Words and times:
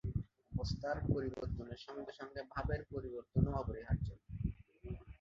অবস্থার 0.51 0.97
পরিবর্তনের 1.13 1.79
সঙ্গে 1.85 2.11
সঙ্গে 2.19 2.41
ভাবের 2.53 2.81
পরিবর্তনও 2.91 3.51
অপরিহার্য। 3.53 4.07